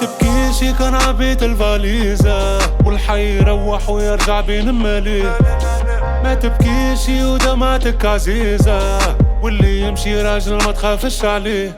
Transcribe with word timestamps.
تبكيش 0.00 0.76
كان 0.78 0.94
عبيت 0.94 1.42
الفاليزة 1.42 2.58
والحي 2.84 3.36
يروح 3.38 3.88
ويرجع 3.90 4.40
بين 4.40 4.70
مالي 4.70 5.22
ما 6.24 6.34
تبكيش 6.34 7.08
ودمعتك 7.24 8.04
عزيزة 8.06 8.98
واللي 9.42 9.80
يمشي 9.80 10.22
راجل 10.22 10.54
ما 10.54 10.72
تخافش 10.72 11.24
عليه. 11.24 11.72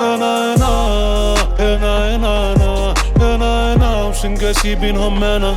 أنا 0.00 0.54
أنا 0.54 1.34
أنا 1.60 2.14
أنا 2.14 2.52
أنا 2.52 2.94
أنا 3.20 3.74
أنا 3.74 4.02
وش 4.04 4.26
نقاسي 4.26 4.74
بينهم 4.74 5.24
أنا. 5.24 5.54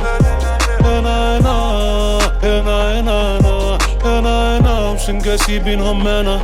أنا 0.84 1.36
أنا 1.36 2.18
أنا 2.44 2.98
أنا 3.00 3.78
أنا 4.04 4.58
أنا 4.58 4.88
وش 4.90 5.10
نقاسي 5.10 5.58
بينهم 5.58 6.06
أنا. 6.08 6.40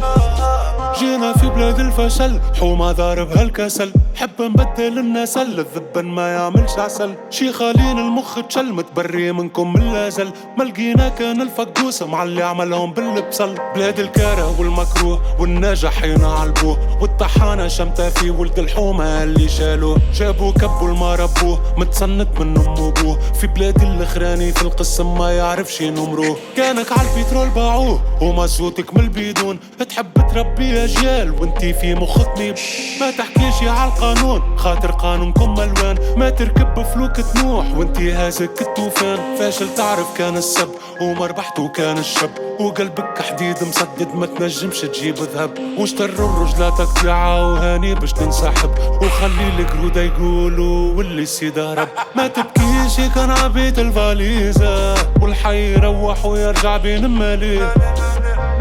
جينا 0.98 1.32
في 1.32 1.46
بلاد 1.46 1.80
الفشل 1.80 2.40
حومة 2.60 2.92
ضارب 2.92 3.30
هالكسل. 3.30 3.92
حب 4.14 4.30
نبدل 4.40 4.98
النسل 4.98 5.60
الذبن 5.60 6.04
ما 6.04 6.28
يعملش 6.28 6.78
عسل. 6.78 7.14
شي 7.30 7.52
خالين 7.52 7.98
المخ 7.98 8.38
تشل 8.48 8.72
متبري 8.72 9.32
منكم 9.32 9.72
من 9.72 9.82
الأزل. 9.82 10.32
ما 10.58 10.64
لقينا 10.64 11.08
كان 11.08 11.42
الفقوس 11.42 12.02
معلي 12.02 12.42
عملهم 12.42 12.92
بالبصل 12.92 13.54
بلاد 13.74 14.00
الكاره 14.00 14.60
والمكروه 14.60 15.40
والناجحين 15.40 16.24
عالبوه 16.24 16.98
والطحانة 17.00 17.68
شمتة 17.68 18.10
في 18.10 18.30
ولد 18.30 18.58
الحومة 18.58 19.22
اللي 19.22 19.48
شالوه. 19.48 19.98
جابوه 20.14 20.52
كبوا 20.52 20.88
الما 20.88 21.14
ربوه 21.14 21.74
متصنت 21.76 22.40
من 22.40 22.58
أم 22.58 22.80
وابوه 22.80 23.18
في 23.40 23.46
بلاد 23.46 23.82
الأخراني 23.82 24.52
في 24.52 24.62
القسم 24.62 25.18
ما 25.18 25.32
يعرفش 25.32 25.82
نمروه 25.82 26.36
كانك 26.56 26.86
عالبترول 26.92 27.48
باعوه 27.48 28.02
وما 28.22 28.46
صوتك 28.46 28.94
من 28.94 29.00
البيدون 29.00 29.58
تحب 29.88 30.14
تربي 30.34 30.83
اجيال 30.84 31.30
وانتي 31.40 31.74
في 31.74 31.94
مخك 31.94 32.38
نيب 32.38 32.54
ما 33.00 33.10
تحكيش 33.10 33.68
على 33.68 33.90
القانون 33.90 34.58
خاطر 34.58 34.90
قانونكم 34.90 35.54
الوان 35.60 35.96
ما 36.16 36.30
تركب 36.30 36.74
بفلوك 36.74 37.20
تنوح 37.20 37.66
وانتي 37.76 38.12
هازك 38.12 38.60
الطوفان. 38.60 39.18
فاشل 39.38 39.74
تعرف 39.74 40.18
كان 40.18 40.36
السب 40.36 40.68
ومربحته 41.00 41.68
كان 41.68 41.98
الشب. 41.98 42.30
وقلبك 42.60 43.22
حديد 43.22 43.56
مسدد 43.62 44.14
ما 44.14 44.26
تنجمش 44.26 44.80
تجيب 44.80 45.14
ذهب. 45.14 45.50
واشتروا 45.78 46.44
رجلاتك 46.44 46.98
تبيعها 47.00 47.42
وهاني 47.42 47.94
باش 47.94 48.12
تنسحب. 48.12 48.70
وخلي 49.02 49.48
القرودة 49.58 50.02
يقولوا 50.02 50.94
واللي 50.94 51.26
سيدة 51.26 51.74
رب. 51.74 51.88
ما 52.16 52.26
تبكيش 52.26 53.14
كان 53.14 53.30
عبيت 53.30 53.78
الفاليزة 53.78 54.94
والحي 55.20 55.72
يروح 55.72 56.24
ويرجع 56.24 56.76
بين 56.76 57.06
ماليه 57.06 57.74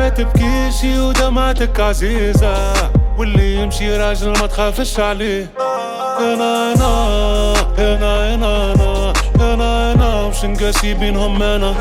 تبكيشي 0.10 1.00
ودمعتك 1.00 1.80
عزيزة 1.80 2.74
واللي 3.18 3.56
يمشي 3.56 3.98
راجل 3.98 4.30
ما 4.30 4.48
تخافش 4.48 5.00
عليه 5.00 5.48
أنا 6.20 6.74
أنا 6.74 7.54
أنا 7.80 8.34
أنا 8.34 8.74
أنا 8.74 9.14
أنا 9.54 9.94
أنا 9.94 10.28
مش 10.28 10.44
نقاسي 10.46 10.94
بينهم 10.94 11.44
أنا 11.44 11.74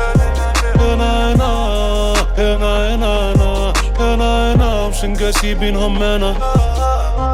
أنا 0.75 1.31
أنا 1.33 2.13
أنا 2.37 2.93
أنا 2.93 3.73
أنا 3.99 4.53
أنا 4.53 4.87
مش 4.87 5.03
نقاسي 5.05 5.53
بينهم 5.53 6.03
أنا 6.03 6.35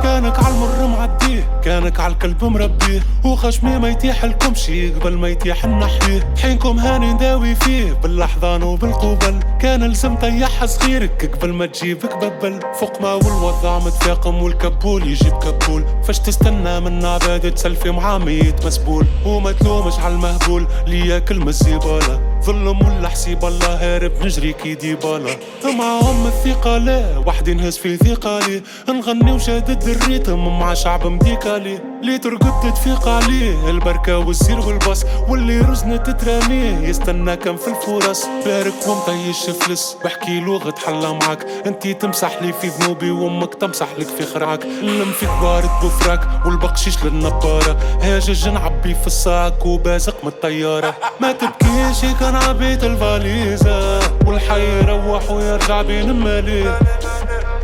كانك 0.03 0.39
عالمر 0.39 0.87
معديه 0.87 1.61
كانك 1.63 1.99
عالكلب 1.99 2.43
مربيه 2.43 3.01
وخشمي 3.25 3.77
ما 3.77 3.89
يتيح 3.89 4.25
شي 4.53 4.93
قبل 4.93 5.17
ما 5.17 5.27
يتيح 5.27 5.65
النحيه 5.65 6.33
حينكم 6.41 6.79
هاني 6.79 7.13
نداوي 7.13 7.55
فيه 7.55 7.93
بالاحضان 7.93 8.63
وبالقبل 8.63 9.39
كان 9.61 9.83
لزم 9.83 10.15
طيحها 10.15 10.65
صغيرك 10.65 11.35
قبل 11.35 11.53
ما 11.53 11.65
تجيبك 11.65 12.17
ببل. 12.17 12.59
فوق 12.79 13.01
ما 13.01 13.13
والوضع 13.13 13.79
متفاقم 13.79 14.43
والكبول 14.43 15.07
يجيب 15.07 15.33
كبول. 15.33 15.85
فاش 16.03 16.19
تستنى 16.19 16.79
من 16.79 17.05
عباد 17.05 17.51
تسلفي 17.51 17.91
مع 17.91 18.17
ميت 18.17 18.65
مسبول. 18.65 19.05
وما 19.25 19.51
تلومش 19.51 19.99
على 19.99 20.13
المهبول 20.13 20.67
اللي 20.87 21.07
ياكل 21.07 21.39
من 21.39 21.47
الزبالة. 21.47 22.28
ظلم 22.49 22.81
ولا 22.85 23.09
حسيب 23.09 23.45
الله 23.45 23.73
هارب 23.81 24.11
نجري 24.21 24.53
كي 24.53 24.75
ديبالا 24.75 25.35
معاهم 25.77 26.27
الثقة 26.27 26.77
لا 26.77 27.17
وحدي 27.17 27.53
نهز 27.53 27.77
في 27.77 27.97
ثقالي 27.97 28.61
نغني 28.89 29.31
وشادد 29.31 29.83
الريتم 29.83 30.59
مع 30.59 30.73
شعب 30.73 31.07
مديكالي 31.07 31.79
اللي 32.01 32.17
ترقد 32.17 32.71
تتفيق 32.71 33.07
عليه 33.07 33.69
البركة 33.69 34.17
والسير 34.17 34.59
والباص 34.59 35.05
واللي 35.27 35.59
رزنة 35.59 35.97
تتراميه 35.97 36.87
يستنى 36.87 37.35
كم 37.35 37.57
في 37.57 37.67
الفرص 37.67 38.25
بارك 38.45 38.73
ومطيش 38.87 39.49
فلس. 39.49 39.97
بحكي 40.05 40.39
لغة 40.39 40.75
حلا 40.85 41.11
معاك 41.11 41.45
انتي 41.65 41.93
تمسح 41.93 42.41
لي 42.41 42.53
في 42.53 42.67
ذنوبي 42.67 43.11
وامك 43.11 43.55
تمسح 43.55 43.87
لك 43.97 44.07
في 44.07 44.25
خرعك. 44.25 44.63
اللم 44.63 45.11
فيك 45.11 45.29
بارد 45.41 45.69
بفراك 45.83 46.45
والبقشيش 46.45 47.03
للنبارة 47.03 47.77
هاجج 48.01 48.49
نعبي 48.49 48.95
في 48.95 49.07
الصاك 49.07 49.65
وبازق 49.65 50.15
من 50.23 50.29
الطيارة. 50.29 50.95
ما 51.21 51.31
تبكيش 51.31 52.13
كان 52.19 52.35
عبيت 52.35 52.83
الفاليزة. 52.83 53.99
والحي 54.25 54.79
يروح 54.79 55.31
ويرجع 55.31 55.81
بين 55.81 56.13
ماليه 56.13 56.79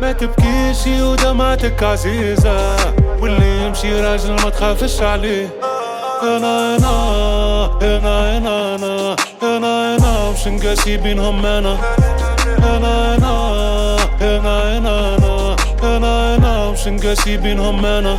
ما 0.02 0.12
تبكيش 0.12 0.86
ودمعتك 0.86 1.82
عزيزة. 1.82 2.76
واللي 3.20 3.45
انتي 3.86 4.00
راجل 4.00 4.32
ما 4.32 4.50
تخافش 4.50 5.02
عليه 5.02 5.48
أنا 6.22 6.76
أنا 6.76 7.78
أنا 7.82 8.36
أنا 8.38 8.74
أنا 8.74 9.16
أنا 9.42 9.96
أنا 9.96 10.30
مش 10.30 10.46
نقاسي 10.48 10.96
بينهم 10.96 11.46
أنا 11.46 11.78
أنا 12.58 13.14
أنا 13.14 13.96
أنا 14.20 14.78
أنا 14.78 15.56
أنا 15.82 16.34
أنا 16.34 16.70
مش 16.70 16.86
نقاسي 16.88 17.36
بينهم 17.36 17.86
أنا 17.86 18.18